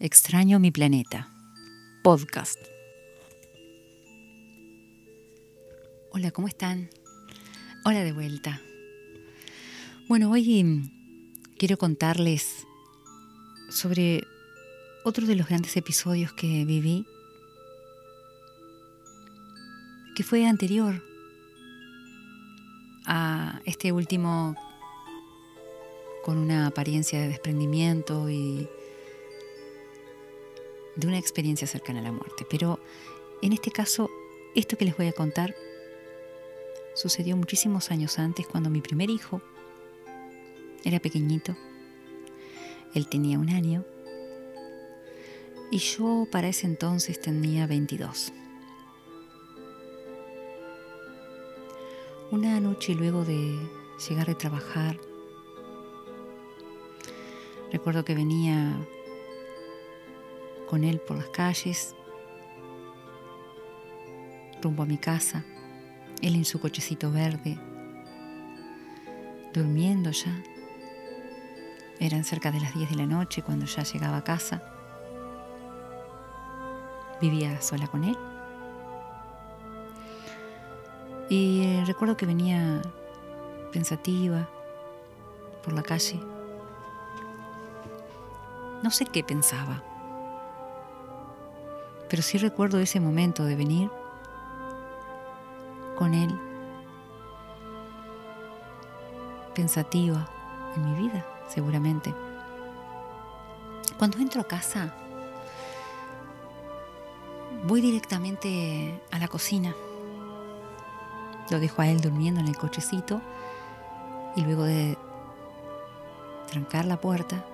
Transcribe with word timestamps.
Extraño 0.00 0.60
mi 0.60 0.70
planeta. 0.70 1.28
Podcast. 2.04 2.56
Hola, 6.12 6.30
¿cómo 6.30 6.46
están? 6.46 6.88
Hola 7.84 8.04
de 8.04 8.12
vuelta. 8.12 8.62
Bueno, 10.06 10.30
hoy 10.30 10.62
mm, 10.62 10.90
quiero 11.58 11.78
contarles 11.78 12.64
sobre 13.70 14.22
otro 15.02 15.26
de 15.26 15.34
los 15.34 15.48
grandes 15.48 15.76
episodios 15.76 16.32
que 16.32 16.64
viví, 16.64 17.04
que 20.14 20.22
fue 20.22 20.46
anterior 20.46 21.02
a 23.04 23.60
este 23.64 23.90
último 23.90 24.54
con 26.24 26.38
una 26.38 26.68
apariencia 26.68 27.20
de 27.20 27.26
desprendimiento 27.26 28.30
y 28.30 28.68
de 30.98 31.06
una 31.06 31.18
experiencia 31.18 31.66
cercana 31.66 32.00
a 32.00 32.02
la 32.02 32.12
muerte. 32.12 32.44
Pero 32.50 32.80
en 33.40 33.52
este 33.52 33.70
caso, 33.70 34.10
esto 34.54 34.76
que 34.76 34.84
les 34.84 34.96
voy 34.96 35.06
a 35.06 35.12
contar 35.12 35.54
sucedió 36.94 37.36
muchísimos 37.36 37.92
años 37.92 38.18
antes, 38.18 38.48
cuando 38.48 38.68
mi 38.68 38.80
primer 38.80 39.08
hijo 39.08 39.40
era 40.84 40.98
pequeñito. 40.98 41.56
Él 42.94 43.08
tenía 43.08 43.38
un 43.38 43.50
año 43.50 43.84
y 45.70 45.78
yo 45.78 46.26
para 46.32 46.48
ese 46.48 46.66
entonces 46.66 47.20
tenía 47.20 47.68
22. 47.68 48.32
Una 52.32 52.58
noche 52.58 52.94
luego 52.94 53.24
de 53.24 53.56
llegar 54.08 54.26
de 54.26 54.34
trabajar, 54.34 54.98
recuerdo 57.70 58.04
que 58.04 58.14
venía 58.14 58.76
con 60.68 60.84
él 60.84 61.00
por 61.00 61.16
las 61.16 61.28
calles, 61.28 61.96
rumbo 64.62 64.82
a 64.82 64.86
mi 64.86 64.98
casa, 64.98 65.44
él 66.20 66.34
en 66.34 66.44
su 66.44 66.60
cochecito 66.60 67.10
verde, 67.10 67.58
durmiendo 69.54 70.10
ya. 70.10 70.42
Eran 72.00 72.24
cerca 72.24 72.52
de 72.52 72.60
las 72.60 72.74
10 72.74 72.90
de 72.90 72.96
la 72.96 73.06
noche 73.06 73.42
cuando 73.42 73.66
ya 73.66 73.82
llegaba 73.82 74.18
a 74.18 74.24
casa. 74.24 74.62
Vivía 77.20 77.60
sola 77.60 77.88
con 77.88 78.04
él. 78.04 78.16
Y 81.28 81.62
eh, 81.62 81.84
recuerdo 81.86 82.16
que 82.16 82.24
venía 82.24 82.80
pensativa 83.72 84.48
por 85.64 85.72
la 85.72 85.82
calle. 85.82 86.20
No 88.82 88.90
sé 88.90 89.06
qué 89.06 89.24
pensaba. 89.24 89.82
Pero 92.08 92.22
sí 92.22 92.38
recuerdo 92.38 92.78
ese 92.78 93.00
momento 93.00 93.44
de 93.44 93.56
venir 93.56 93.90
con 95.96 96.14
Él, 96.14 96.30
pensativa 99.54 100.28
en 100.76 100.84
mi 100.84 101.08
vida, 101.08 101.26
seguramente. 101.48 102.14
Cuando 103.98 104.18
entro 104.18 104.40
a 104.40 104.44
casa, 104.44 104.94
voy 107.64 107.80
directamente 107.80 109.00
a 109.10 109.18
la 109.18 109.28
cocina. 109.28 109.74
Lo 111.50 111.58
dejo 111.58 111.82
a 111.82 111.88
él 111.88 112.00
durmiendo 112.00 112.40
en 112.40 112.46
el 112.46 112.56
cochecito 112.56 113.20
y 114.36 114.42
luego 114.42 114.62
de 114.64 114.96
trancar 116.48 116.84
la 116.84 117.00
puerta, 117.00 117.44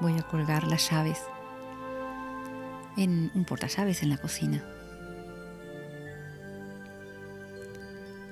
voy 0.00 0.16
a 0.18 0.22
colgar 0.22 0.64
las 0.64 0.88
llaves 0.90 1.20
en 2.98 3.30
un 3.34 3.44
portallaves 3.44 4.02
en 4.02 4.10
la 4.10 4.18
cocina. 4.18 4.62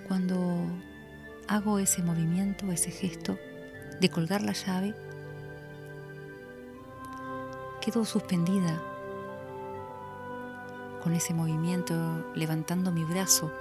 Cuando 0.08 0.66
hago 1.46 1.78
ese 1.78 2.02
movimiento, 2.02 2.70
ese 2.72 2.90
gesto 2.90 3.38
de 4.00 4.10
colgar 4.10 4.42
la 4.42 4.52
llave, 4.52 4.94
quedo 7.80 8.04
suspendida 8.04 8.82
con 11.02 11.14
ese 11.14 11.32
movimiento, 11.32 12.32
levantando 12.34 12.90
mi 12.90 13.04
brazo 13.04 13.52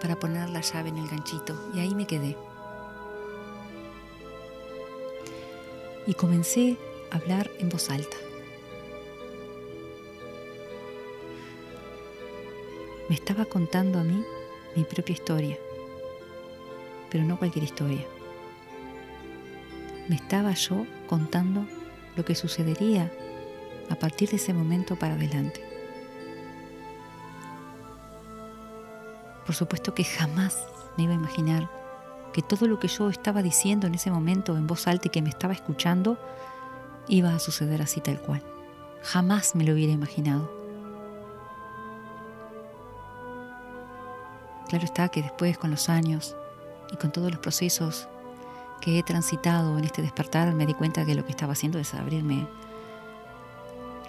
para 0.00 0.18
poner 0.18 0.50
la 0.50 0.60
llave 0.60 0.88
en 0.88 0.98
el 0.98 1.08
ganchito 1.08 1.70
y 1.72 1.78
ahí 1.78 1.94
me 1.94 2.08
quedé. 2.08 2.36
Y 6.08 6.14
comencé 6.14 6.76
a 7.12 7.18
hablar 7.18 7.48
en 7.60 7.68
voz 7.68 7.88
alta. 7.88 8.16
Me 13.12 13.16
estaba 13.16 13.44
contando 13.44 13.98
a 13.98 14.04
mí 14.04 14.24
mi 14.74 14.84
propia 14.84 15.12
historia, 15.12 15.58
pero 17.10 17.24
no 17.24 17.38
cualquier 17.38 17.64
historia. 17.64 18.06
Me 20.08 20.16
estaba 20.16 20.54
yo 20.54 20.86
contando 21.06 21.66
lo 22.16 22.24
que 22.24 22.34
sucedería 22.34 23.12
a 23.90 23.96
partir 23.96 24.30
de 24.30 24.36
ese 24.36 24.54
momento 24.54 24.96
para 24.96 25.12
adelante. 25.12 25.62
Por 29.44 29.54
supuesto 29.54 29.94
que 29.94 30.04
jamás 30.04 30.56
me 30.96 31.04
iba 31.04 31.12
a 31.12 31.16
imaginar 31.16 31.68
que 32.32 32.40
todo 32.40 32.66
lo 32.66 32.78
que 32.78 32.88
yo 32.88 33.10
estaba 33.10 33.42
diciendo 33.42 33.86
en 33.86 33.94
ese 33.94 34.10
momento 34.10 34.56
en 34.56 34.66
voz 34.66 34.86
alta 34.86 35.08
y 35.08 35.10
que 35.10 35.20
me 35.20 35.28
estaba 35.28 35.52
escuchando 35.52 36.16
iba 37.08 37.34
a 37.34 37.40
suceder 37.40 37.82
así 37.82 38.00
tal 38.00 38.22
cual. 38.22 38.42
Jamás 39.02 39.54
me 39.54 39.64
lo 39.64 39.74
hubiera 39.74 39.92
imaginado. 39.92 40.61
Claro 44.72 44.86
está 44.86 45.10
que 45.10 45.20
después, 45.20 45.58
con 45.58 45.70
los 45.70 45.90
años 45.90 46.34
y 46.90 46.96
con 46.96 47.12
todos 47.12 47.30
los 47.30 47.38
procesos 47.40 48.08
que 48.80 48.98
he 48.98 49.02
transitado 49.02 49.76
en 49.76 49.84
este 49.84 50.00
despertar, 50.00 50.54
me 50.54 50.64
di 50.64 50.72
cuenta 50.72 51.04
que 51.04 51.14
lo 51.14 51.26
que 51.26 51.30
estaba 51.32 51.52
haciendo 51.52 51.78
es 51.78 51.92
abrirme 51.92 52.48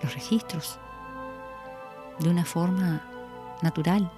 los 0.01 0.13
registros 0.13 0.79
de 2.19 2.29
una 2.29 2.45
forma 2.45 3.05
natural. 3.61 4.09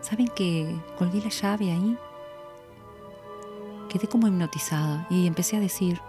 ¿Saben 0.00 0.28
que 0.28 0.74
colgué 0.96 1.20
la 1.20 1.28
llave 1.28 1.70
ahí? 1.70 1.98
Quedé 3.90 4.08
como 4.08 4.28
hipnotizada 4.28 5.06
y 5.10 5.26
empecé 5.26 5.58
a 5.58 5.60
decir, 5.60 6.00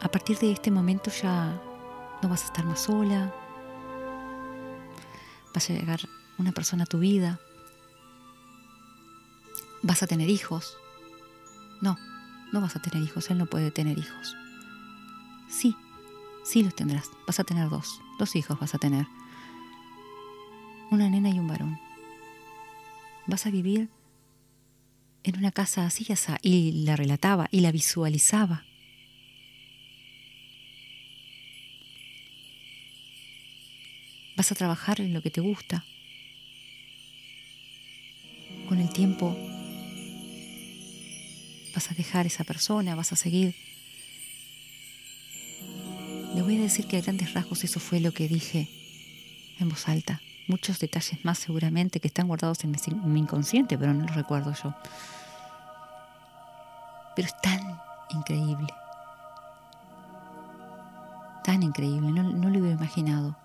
a 0.00 0.08
partir 0.08 0.38
de 0.38 0.52
este 0.52 0.70
momento 0.70 1.10
ya 1.10 1.60
no 2.22 2.28
vas 2.28 2.42
a 2.42 2.46
estar 2.46 2.64
más 2.64 2.78
sola, 2.78 3.34
vas 5.54 5.70
a 5.70 5.72
llegar 5.72 6.00
una 6.36 6.52
persona 6.52 6.82
a 6.82 6.86
tu 6.86 6.98
vida, 6.98 7.40
vas 9.82 10.02
a 10.02 10.06
tener 10.06 10.28
hijos. 10.28 10.76
No, 11.80 11.96
no 12.52 12.60
vas 12.60 12.76
a 12.76 12.82
tener 12.82 13.02
hijos, 13.02 13.30
él 13.30 13.38
no 13.38 13.46
puede 13.46 13.70
tener 13.70 13.96
hijos. 13.98 14.36
Sí, 15.48 15.76
sí 16.44 16.62
los 16.62 16.74
tendrás, 16.74 17.10
vas 17.26 17.38
a 17.38 17.44
tener 17.44 17.70
dos, 17.70 18.00
dos 18.18 18.34
hijos 18.34 18.58
vas 18.58 18.74
a 18.74 18.78
tener. 18.78 19.06
Una 20.90 21.08
nena 21.08 21.30
y 21.30 21.38
un 21.38 21.48
varón. 21.48 21.78
Vas 23.26 23.46
a 23.46 23.50
vivir 23.50 23.88
en 25.22 25.38
una 25.38 25.52
casa 25.52 25.86
así, 25.86 26.06
y 26.42 26.84
la 26.84 26.96
relataba 26.96 27.48
y 27.50 27.60
la 27.60 27.72
visualizaba. 27.72 28.64
Vas 34.44 34.52
a 34.52 34.56
trabajar 34.56 35.00
en 35.00 35.14
lo 35.14 35.22
que 35.22 35.30
te 35.30 35.40
gusta. 35.40 35.86
Con 38.68 38.78
el 38.78 38.90
tiempo 38.90 39.34
vas 41.74 41.90
a 41.90 41.94
dejar 41.94 42.26
esa 42.26 42.44
persona, 42.44 42.94
vas 42.94 43.10
a 43.14 43.16
seguir. 43.16 43.54
Le 46.34 46.42
voy 46.42 46.58
a 46.58 46.60
decir 46.60 46.86
que 46.86 46.98
a 46.98 47.00
grandes 47.00 47.32
rasgos 47.32 47.64
eso 47.64 47.80
fue 47.80 48.00
lo 48.00 48.12
que 48.12 48.28
dije 48.28 48.68
en 49.60 49.70
voz 49.70 49.88
alta. 49.88 50.20
Muchos 50.46 50.78
detalles 50.78 51.24
más 51.24 51.38
seguramente 51.38 51.98
que 51.98 52.08
están 52.08 52.28
guardados 52.28 52.62
en 52.64 52.76
mi, 53.06 53.20
inconsciente, 53.20 53.78
pero 53.78 53.94
no 53.94 54.04
los 54.04 54.14
recuerdo 54.14 54.52
yo. 54.62 54.74
Pero 57.16 57.28
es 57.28 57.40
tan 57.40 57.80
increíble. 58.10 58.68
Tan 61.42 61.62
increíble, 61.62 62.10
no, 62.10 62.24
no 62.24 62.50
lo 62.50 62.58
hubiera 62.58 62.74
imaginado 62.74 63.42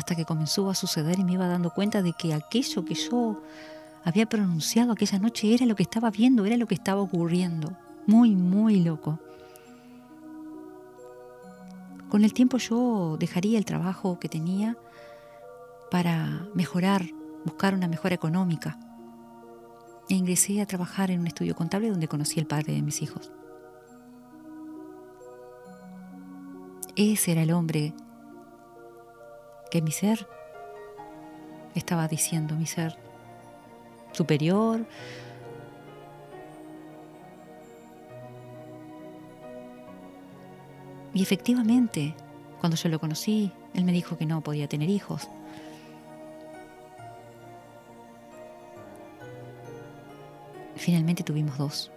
hasta 0.00 0.14
que 0.14 0.24
comenzó 0.24 0.70
a 0.70 0.74
suceder 0.74 1.18
y 1.18 1.24
me 1.24 1.32
iba 1.32 1.46
dando 1.46 1.74
cuenta 1.74 2.00
de 2.00 2.14
que 2.14 2.32
aquello 2.32 2.86
que 2.86 2.94
yo 2.94 3.42
había 4.02 4.24
pronunciado 4.24 4.92
aquella 4.92 5.18
noche 5.18 5.52
era 5.52 5.66
lo 5.66 5.76
que 5.76 5.82
estaba 5.82 6.10
viendo, 6.10 6.46
era 6.46 6.56
lo 6.56 6.66
que 6.66 6.74
estaba 6.74 7.02
ocurriendo. 7.02 7.76
Muy, 8.06 8.34
muy 8.34 8.80
loco. 8.80 9.18
Con 12.08 12.24
el 12.24 12.32
tiempo 12.32 12.56
yo 12.56 13.18
dejaría 13.20 13.58
el 13.58 13.66
trabajo 13.66 14.18
que 14.18 14.30
tenía 14.30 14.78
para 15.90 16.46
mejorar, 16.54 17.04
buscar 17.44 17.74
una 17.74 17.86
mejora 17.86 18.14
económica. 18.14 18.78
E 20.08 20.14
ingresé 20.14 20.62
a 20.62 20.66
trabajar 20.66 21.10
en 21.10 21.20
un 21.20 21.26
estudio 21.26 21.54
contable 21.54 21.90
donde 21.90 22.08
conocí 22.08 22.40
al 22.40 22.46
padre 22.46 22.72
de 22.72 22.80
mis 22.80 23.02
hijos. 23.02 23.30
Ese 26.96 27.32
era 27.32 27.42
el 27.42 27.52
hombre 27.52 27.92
que 29.70 29.80
mi 29.80 29.92
ser 29.92 30.26
estaba 31.74 32.08
diciendo, 32.08 32.56
mi 32.56 32.66
ser 32.66 32.96
superior. 34.12 34.84
Y 41.14 41.22
efectivamente, 41.22 42.14
cuando 42.60 42.76
yo 42.76 42.88
lo 42.88 42.98
conocí, 42.98 43.52
él 43.74 43.84
me 43.84 43.92
dijo 43.92 44.16
que 44.16 44.26
no 44.26 44.40
podía 44.40 44.68
tener 44.68 44.88
hijos. 44.88 45.28
Finalmente 50.76 51.22
tuvimos 51.22 51.58
dos. 51.58 51.90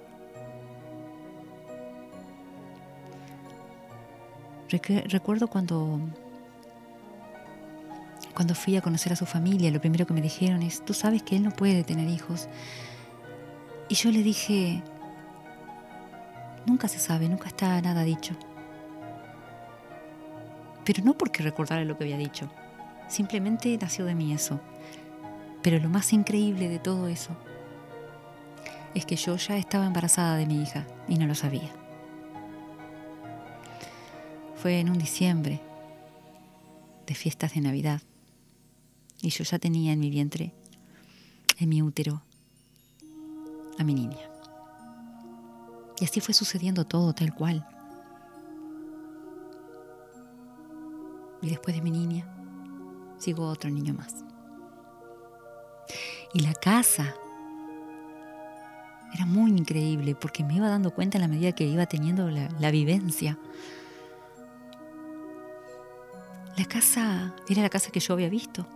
Recuerdo 4.70 5.48
cuando 5.48 6.00
cuando 8.34 8.56
fui 8.56 8.76
a 8.76 8.82
conocer 8.82 9.14
a 9.14 9.16
su 9.16 9.26
familia, 9.26 9.72
lo 9.72 9.80
primero 9.80 10.06
que 10.08 10.14
me 10.14 10.22
dijeron 10.22 10.64
es, 10.64 10.84
tú 10.84 10.94
sabes 10.94 11.24
que 11.24 11.36
él 11.36 11.44
no 11.44 11.52
puede 11.52 11.84
tener 11.84 12.08
hijos. 12.10 12.50
Y 13.90 13.96
yo 13.96 14.12
le 14.12 14.24
dije, 14.24 14.82
nunca 16.66 16.88
se 16.88 17.00
sabe, 17.00 17.30
nunca 17.30 17.50
está 17.50 17.80
nada 17.82 18.04
dicho. 18.04 18.36
Pero 20.84 21.04
no 21.04 21.14
porque 21.14 21.44
recordara 21.44 21.86
lo 21.86 21.98
que 21.98 22.06
había 22.06 22.18
dicho, 22.18 22.50
simplemente 23.08 23.78
nació 23.80 24.06
de 24.06 24.16
mí 24.16 24.34
eso. 24.34 24.60
Pero 25.62 25.80
lo 25.80 25.90
más 25.90 26.12
increíble 26.12 26.68
de 26.68 26.80
todo 26.80 27.08
eso 27.08 27.38
es 28.96 29.06
que 29.06 29.16
yo 29.16 29.36
ya 29.38 29.58
estaba 29.58 29.86
embarazada 29.86 30.36
de 30.36 30.46
mi 30.46 30.62
hija 30.62 30.86
y 31.08 31.18
no 31.18 31.28
lo 31.28 31.36
sabía. 31.36 31.70
Fue 34.56 34.80
en 34.80 34.90
un 34.90 34.98
diciembre 34.98 35.62
de 37.06 37.16
fiestas 37.16 37.54
de 37.54 37.62
Navidad 37.62 38.02
y 39.24 39.30
yo 39.30 39.46
ya 39.46 39.58
tenía 39.58 39.94
en 39.94 40.02
mi 40.02 40.10
vientre, 40.10 40.54
en 41.58 41.70
mi 41.70 41.82
útero, 41.82 42.22
a 43.80 43.84
mi 43.86 43.94
niña. 43.94 44.20
Y 45.98 46.04
así 46.04 46.20
fue 46.20 46.34
sucediendo 46.34 46.86
todo 46.86 47.14
tal 47.14 47.34
cual. 47.34 47.66
Y 51.42 51.50
después 51.50 51.74
de 51.74 51.82
mi 51.82 51.90
niña, 51.90 52.28
sigo 53.18 53.48
otro 53.48 53.70
niño 53.70 53.94
más. 53.94 54.14
Y 56.34 56.42
la 56.42 56.54
casa 56.54 57.16
era 59.14 59.26
muy 59.26 59.52
increíble 59.52 60.16
porque 60.16 60.44
me 60.44 60.56
iba 60.56 60.68
dando 60.68 60.92
cuenta 60.92 61.18
en 61.18 61.22
la 61.22 61.28
medida 61.30 61.54
que 61.54 61.64
iba 61.64 61.86
teniendo 61.86 62.30
la, 62.30 62.50
la 62.60 62.72
vivencia. 62.72 63.40
La 66.58 66.66
casa 66.66 67.34
era 67.48 67.62
la 67.62 67.70
casa 67.70 67.90
que 67.90 68.02
yo 68.02 68.14
había 68.14 68.28
visto 68.28 68.68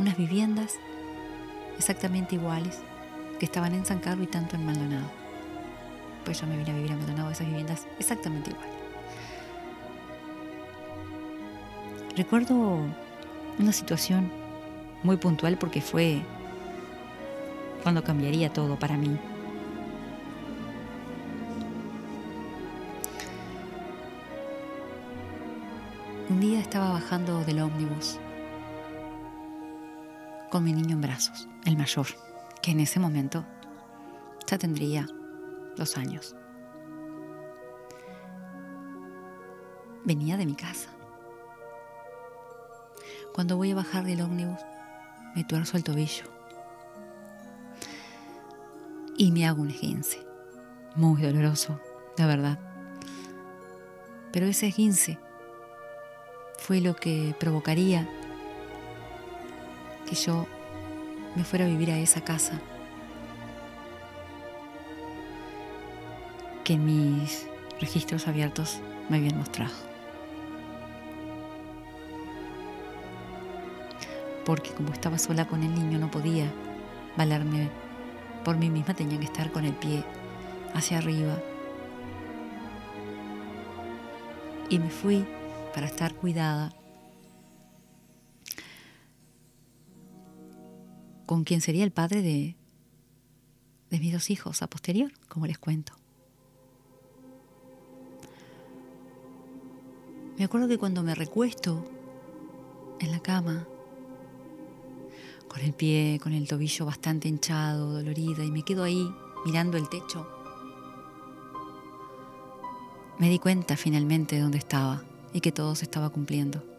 unas 0.00 0.16
viviendas 0.16 0.78
exactamente 1.78 2.34
iguales 2.34 2.80
que 3.38 3.44
estaban 3.44 3.74
en 3.74 3.84
San 3.84 3.98
Carlos 3.98 4.26
y 4.26 4.30
tanto 4.30 4.56
en 4.56 4.64
Maldonado. 4.64 5.06
Pues 6.24 6.40
yo 6.40 6.46
me 6.46 6.56
vine 6.56 6.70
a 6.70 6.74
vivir 6.74 6.92
a 6.92 6.96
Maldonado, 6.96 7.30
esas 7.30 7.46
viviendas 7.46 7.86
exactamente 7.98 8.50
iguales. 8.50 8.74
Recuerdo 12.16 12.80
una 13.58 13.72
situación 13.72 14.30
muy 15.02 15.18
puntual 15.18 15.58
porque 15.58 15.82
fue 15.82 16.22
cuando 17.82 18.02
cambiaría 18.02 18.50
todo 18.50 18.78
para 18.78 18.96
mí. 18.96 19.18
Un 26.30 26.40
día 26.40 26.60
estaba 26.60 26.92
bajando 26.92 27.44
del 27.44 27.60
ómnibus 27.60 28.18
con 30.50 30.64
mi 30.64 30.72
niño 30.72 30.94
en 30.94 31.00
brazos, 31.00 31.48
el 31.64 31.76
mayor, 31.76 32.06
que 32.60 32.72
en 32.72 32.80
ese 32.80 32.98
momento 32.98 33.44
ya 34.46 34.58
tendría 34.58 35.08
dos 35.76 35.96
años. 35.96 36.34
Venía 40.04 40.36
de 40.36 40.46
mi 40.46 40.54
casa. 40.54 40.90
Cuando 43.32 43.56
voy 43.56 43.70
a 43.70 43.76
bajar 43.76 44.04
del 44.04 44.22
ómnibus, 44.22 44.60
me 45.36 45.44
tuerzo 45.44 45.76
el 45.76 45.84
tobillo 45.84 46.24
y 49.16 49.30
me 49.30 49.46
hago 49.46 49.62
un 49.62 49.70
esguince. 49.70 50.18
Muy 50.96 51.22
doloroso, 51.22 51.78
la 52.16 52.26
verdad. 52.26 52.58
Pero 54.32 54.46
ese 54.46 54.66
esguince 54.66 55.18
fue 56.58 56.80
lo 56.80 56.96
que 56.96 57.36
provocaría 57.38 58.08
que 60.10 60.16
yo 60.16 60.44
me 61.36 61.44
fuera 61.44 61.64
a 61.64 61.68
vivir 61.68 61.92
a 61.92 61.98
esa 61.98 62.20
casa. 62.20 62.60
Que 66.64 66.76
mis 66.76 67.46
registros 67.80 68.26
abiertos 68.26 68.80
me 69.08 69.18
habían 69.18 69.38
mostrado. 69.38 69.72
Porque 74.44 74.70
como 74.70 74.92
estaba 74.92 75.16
sola 75.16 75.46
con 75.46 75.62
el 75.62 75.72
niño 75.72 75.98
no 76.00 76.10
podía 76.10 76.50
valerme 77.16 77.70
por 78.44 78.56
mí 78.56 78.68
misma, 78.68 78.94
tenía 78.94 79.18
que 79.18 79.26
estar 79.26 79.52
con 79.52 79.64
el 79.64 79.74
pie 79.74 80.02
hacia 80.74 80.98
arriba. 80.98 81.38
Y 84.68 84.80
me 84.80 84.90
fui 84.90 85.24
para 85.72 85.86
estar 85.86 86.14
cuidada 86.14 86.72
con 91.30 91.44
quien 91.44 91.60
sería 91.60 91.84
el 91.84 91.92
padre 91.92 92.22
de, 92.22 92.56
de 93.88 94.00
mis 94.00 94.12
dos 94.12 94.30
hijos 94.30 94.62
a 94.62 94.66
posterior, 94.66 95.12
como 95.28 95.46
les 95.46 95.58
cuento. 95.60 95.92
Me 100.36 100.44
acuerdo 100.44 100.66
que 100.66 100.76
cuando 100.76 101.04
me 101.04 101.14
recuesto 101.14 101.88
en 102.98 103.12
la 103.12 103.20
cama, 103.20 103.64
con 105.46 105.60
el 105.60 105.72
pie, 105.72 106.18
con 106.20 106.32
el 106.32 106.48
tobillo 106.48 106.84
bastante 106.84 107.28
hinchado, 107.28 107.92
dolorida, 107.92 108.44
y 108.44 108.50
me 108.50 108.64
quedo 108.64 108.82
ahí 108.82 109.08
mirando 109.46 109.76
el 109.76 109.88
techo, 109.88 110.26
me 113.20 113.30
di 113.30 113.38
cuenta 113.38 113.76
finalmente 113.76 114.34
de 114.34 114.42
dónde 114.42 114.58
estaba 114.58 115.04
y 115.32 115.40
que 115.40 115.52
todo 115.52 115.76
se 115.76 115.84
estaba 115.84 116.10
cumpliendo. 116.10 116.69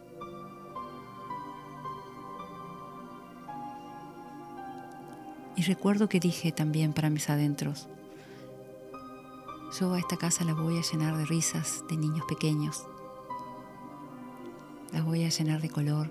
Y 5.55 5.63
recuerdo 5.63 6.07
que 6.07 6.19
dije 6.19 6.51
también 6.51 6.93
para 6.93 7.09
mis 7.09 7.29
adentros, 7.29 7.87
yo 9.79 9.93
a 9.93 9.99
esta 9.99 10.17
casa 10.17 10.43
la 10.45 10.53
voy 10.53 10.77
a 10.77 10.81
llenar 10.81 11.17
de 11.17 11.25
risas 11.25 11.83
de 11.89 11.97
niños 11.97 12.25
pequeños, 12.27 12.85
la 14.93 15.01
voy 15.01 15.23
a 15.23 15.29
llenar 15.29 15.61
de 15.61 15.69
color, 15.69 16.09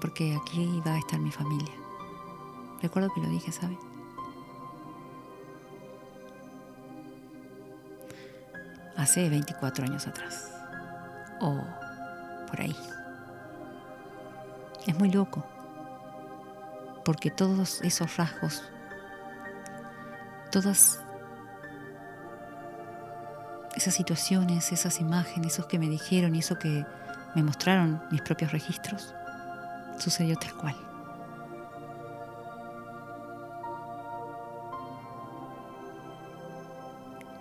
porque 0.00 0.36
aquí 0.36 0.80
va 0.86 0.94
a 0.94 0.98
estar 0.98 1.18
mi 1.18 1.32
familia. 1.32 1.72
Recuerdo 2.82 3.12
que 3.14 3.20
lo 3.20 3.28
dije, 3.28 3.50
¿sabes? 3.50 3.78
Hace 8.96 9.28
24 9.28 9.84
años 9.84 10.06
atrás. 10.06 10.50
O 11.40 11.60
por 12.48 12.60
ahí. 12.60 12.76
Es 14.86 14.98
muy 14.98 15.10
loco 15.10 15.44
porque 17.06 17.30
todos 17.30 17.80
esos 17.82 18.16
rasgos, 18.16 18.64
todas 20.50 21.00
esas 23.76 23.94
situaciones, 23.94 24.72
esas 24.72 25.00
imágenes, 25.00 25.52
esos 25.52 25.66
que 25.66 25.78
me 25.78 25.88
dijeron 25.88 26.34
y 26.34 26.40
eso 26.40 26.58
que 26.58 26.84
me 27.36 27.44
mostraron 27.44 28.02
mis 28.10 28.22
propios 28.22 28.50
registros, 28.50 29.14
sucedió 30.00 30.36
tal 30.36 30.52
cual. 30.56 30.76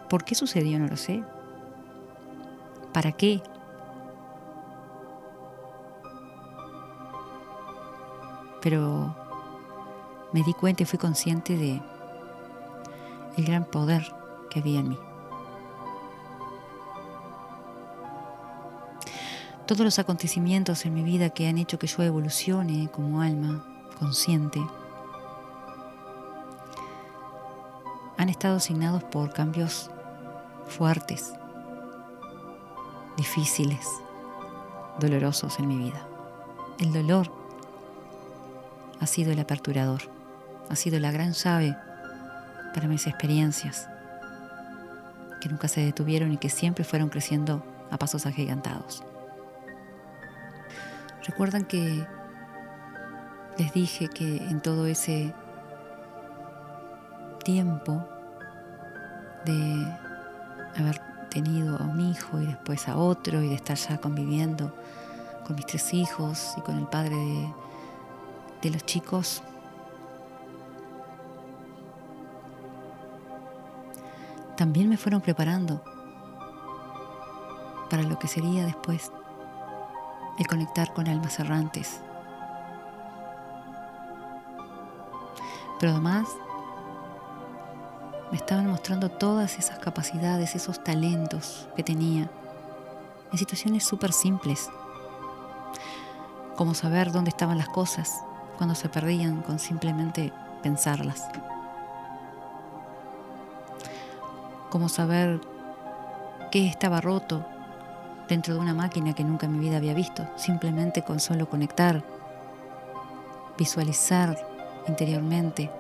¿Por 0.08 0.24
qué 0.26 0.36
sucedió? 0.36 0.78
No 0.78 0.86
lo 0.86 0.96
sé. 0.96 1.24
¿Para 2.94 3.14
qué? 3.14 3.42
Pero 8.62 9.25
me 10.36 10.44
di 10.44 10.54
cuenta 10.54 10.84
y 10.84 10.86
fui 10.86 11.00
consciente 11.00 11.56
de 11.56 11.82
el 13.38 13.46
gran 13.46 13.64
poder 13.64 14.14
que 14.50 14.60
había 14.60 14.82
en 14.82 14.90
mí. 14.90 15.00
Todos 19.66 19.86
los 19.86 19.98
acontecimientos 19.98 20.86
en 20.86 20.94
mi 20.94 21.04
vida 21.04 21.30
que 21.30 21.48
han 21.48 21.58
hecho 21.58 21.80
que 21.80 21.88
yo 21.88 22.04
evolucione 22.04 22.90
como 22.92 23.22
alma 23.22 23.66
consciente 23.98 24.60
han 28.18 28.28
estado 28.28 28.58
asignados 28.58 29.06
por 29.06 29.32
cambios 29.32 29.90
fuertes 30.68 31.34
difíciles, 33.16 33.88
dolorosos 35.00 35.60
en 35.60 35.68
mi 35.70 35.78
vida. 35.78 36.06
El 36.78 36.92
dolor 36.92 37.32
ha 39.00 39.08
sido 39.08 39.32
el 39.32 39.40
aperturador, 39.40 40.14
ha 40.70 40.76
sido 40.76 41.00
la 41.00 41.12
gran 41.12 41.34
llave 41.34 41.78
para 42.74 42.88
mis 42.88 43.08
experiencias, 43.08 43.90
que 45.40 45.50
nunca 45.50 45.68
se 45.68 45.82
detuvieron 45.82 46.32
y 46.32 46.38
que 46.38 46.50
siempre 46.50 46.84
fueron 46.84 47.10
creciendo 47.10 47.64
a 47.92 47.98
pasos 47.98 48.26
agigantados. 48.26 49.04
Recuerdan 51.26 51.66
que 51.66 52.06
les 53.58 53.74
dije 53.74 54.10
que 54.10 54.38
en 54.38 54.62
todo 54.62 54.86
ese 54.86 55.34
tiempo 57.44 58.06
de 59.46 59.88
haber 60.78 61.00
tenido 61.30 61.78
a 61.78 61.84
un 61.84 62.00
hijo 62.02 62.42
y 62.42 62.46
después 62.46 62.88
a 62.88 62.98
otro 62.98 63.42
y 63.42 63.50
de 63.50 63.56
estar 63.56 63.78
ya 63.78 63.98
conviviendo 63.98 64.76
con 65.46 65.56
mis 65.56 65.66
tres 65.66 65.94
hijos 65.94 66.54
y 66.58 66.62
con 66.62 66.78
el 66.78 66.88
padre 66.88 67.16
de, 67.16 67.54
de 68.64 68.70
los 68.72 68.86
chicos, 68.86 69.44
también 74.56 74.90
me 74.90 74.98
fueron 74.98 75.22
preparando 75.22 75.82
para 77.90 78.04
lo 78.04 78.18
que 78.18 78.28
sería 78.28 78.66
después 78.66 79.12
el 80.40 80.48
conectar 80.48 80.94
con 80.94 81.08
almas 81.08 81.40
errantes. 81.40 82.02
Pero 85.80 85.92
además 85.92 86.28
me 88.32 88.38
estaban 88.38 88.68
mostrando 88.68 89.10
todas 89.10 89.60
esas 89.60 89.80
capacidades, 89.80 90.56
esos 90.56 90.84
talentos 90.84 91.68
que 91.76 91.84
tenía 91.84 92.30
en 93.32 93.38
situaciones 93.38 93.84
súper 93.84 94.14
simples, 94.14 94.70
como 96.56 96.74
saber 96.74 97.12
dónde 97.12 97.30
estaban 97.30 97.58
las 97.58 97.70
cosas 97.70 98.14
cuando 98.58 98.76
se 98.76 98.90
perdían 98.90 99.42
con 99.42 99.60
simplemente 99.60 100.32
pensarlas, 100.64 101.24
como 104.76 104.90
saber 104.90 105.40
qué 106.52 106.68
estaba 106.68 107.00
roto 107.00 107.46
dentro 108.28 108.54
de 108.54 108.60
una 108.60 108.74
máquina 108.74 109.16
que 109.16 109.24
nunca 109.24 109.46
en 109.46 109.54
mi 109.54 109.60
vida 109.60 109.78
había 109.78 109.94
visto, 109.94 110.28
simplemente 110.36 111.02
con 111.02 111.22
solo 111.22 111.50
conectar, 111.50 112.04
visualizar 113.58 114.38
interiormente. 114.90 115.72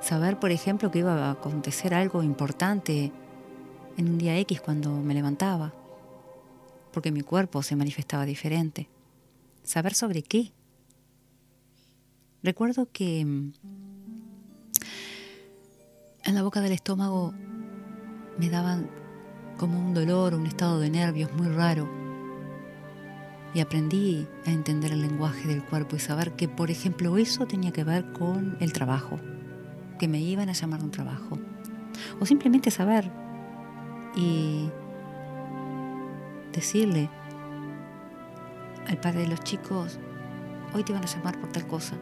Saber, 0.00 0.38
por 0.38 0.52
ejemplo, 0.52 0.92
que 0.92 1.00
iba 1.00 1.26
a 1.26 1.32
acontecer 1.32 1.94
algo 1.94 2.22
importante 2.22 3.10
en 3.96 4.08
un 4.08 4.18
día 4.18 4.38
X 4.38 4.60
cuando 4.60 4.90
me 4.90 5.14
levantaba, 5.14 5.72
porque 6.92 7.10
mi 7.10 7.22
cuerpo 7.22 7.64
se 7.64 7.74
manifestaba 7.74 8.24
diferente. 8.24 8.88
Saber 9.64 9.94
sobre 9.94 10.22
qué. 10.22 10.52
Recuerdo 12.46 12.88
que 12.92 13.24
mm, 13.24 13.54
en 16.26 16.34
la 16.36 16.44
boca 16.44 16.60
del 16.60 16.70
estómago 16.70 17.34
me 18.38 18.48
daban 18.48 18.88
como 19.56 19.76
un 19.80 19.92
dolor, 19.92 20.32
un 20.32 20.46
estado 20.46 20.78
de 20.78 20.88
nervios 20.88 21.32
muy 21.32 21.48
raro. 21.48 21.90
Y 23.52 23.58
aprendí 23.58 24.28
a 24.46 24.52
entender 24.52 24.92
el 24.92 25.02
lenguaje 25.02 25.48
del 25.48 25.64
cuerpo 25.64 25.96
y 25.96 25.98
saber 25.98 26.36
que, 26.36 26.46
por 26.46 26.70
ejemplo, 26.70 27.18
eso 27.18 27.48
tenía 27.48 27.72
que 27.72 27.82
ver 27.82 28.12
con 28.12 28.56
el 28.60 28.72
trabajo, 28.72 29.18
que 29.98 30.06
me 30.06 30.20
iban 30.20 30.48
a 30.48 30.52
llamar 30.52 30.78
de 30.78 30.84
un 30.84 30.92
trabajo. 30.92 31.40
O 32.20 32.26
simplemente 32.26 32.70
saber 32.70 33.10
y 34.14 34.70
decirle 36.52 37.10
al 38.86 39.00
padre 39.00 39.22
de 39.22 39.28
los 39.30 39.40
chicos, 39.40 39.98
hoy 40.74 40.84
te 40.84 40.92
van 40.92 41.02
a 41.02 41.06
llamar 41.06 41.40
por 41.40 41.50
tal 41.50 41.66
cosa. 41.66 41.96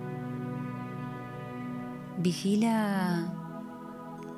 Vigila 2.18 3.33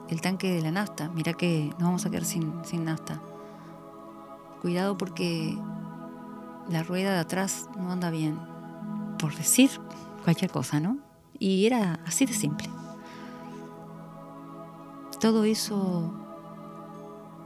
el 0.09 0.21
tanque 0.21 0.54
de 0.54 0.62
la 0.62 0.71
nafta. 0.71 1.09
Mira 1.11 1.33
que 1.35 1.71
nos 1.78 1.83
vamos 1.83 2.06
a 2.06 2.11
quedar 2.11 2.25
sin, 2.25 2.64
sin 2.64 2.85
nafta. 2.85 3.21
Cuidado 4.62 4.97
porque 4.97 5.56
la 6.68 6.83
rueda 6.83 7.12
de 7.12 7.18
atrás 7.18 7.68
no 7.76 7.92
anda 7.92 8.11
bien. 8.11 8.38
Por 9.18 9.35
decir 9.35 9.71
cualquier 10.25 10.50
cosa, 10.50 10.80
¿no? 10.80 10.99
Y 11.38 11.66
era 11.66 12.00
así 12.06 12.26
de 12.26 12.33
simple. 12.33 12.68
Todo 15.21 15.45
eso 15.45 16.12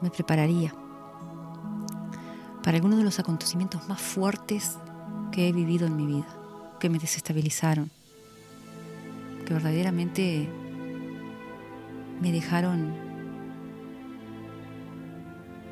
me 0.00 0.10
prepararía 0.10 0.74
para 2.62 2.76
algunos 2.76 2.98
de 2.98 3.04
los 3.04 3.18
acontecimientos 3.18 3.88
más 3.88 4.00
fuertes 4.00 4.78
que 5.32 5.48
he 5.48 5.52
vivido 5.52 5.86
en 5.86 5.96
mi 5.96 6.06
vida, 6.06 6.26
que 6.78 6.90
me 6.90 6.98
desestabilizaron, 6.98 7.90
verdaderamente 9.50 10.48
me 12.20 12.32
dejaron 12.32 12.94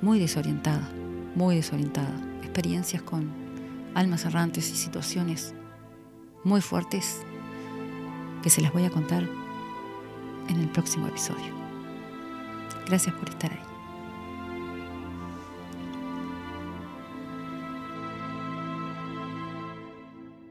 muy 0.03 0.19
desorientada, 0.19 0.89
muy 1.35 1.57
desorientada. 1.57 2.15
Experiencias 2.43 3.03
con 3.03 3.31
almas 3.95 4.25
errantes 4.25 4.71
y 4.71 4.77
situaciones 4.77 5.55
muy 6.45 6.61
fuertes 6.61 7.23
que 8.43 8.51
se 8.51 8.61
las 8.61 8.73
voy 8.73 8.85
a 8.85 8.91
contar 8.91 9.25
en 10.49 10.61
el 10.61 10.69
próximo 10.69 11.07
episodio. 11.07 11.55
Gracias 12.87 13.15
por 13.15 13.29
estar 13.29 13.53
ahí. 13.53 13.68